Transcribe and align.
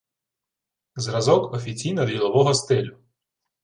Зразок 0.95 1.53
офіційно- 1.53 2.05
ділового 2.05 2.53
стилю 2.53 2.97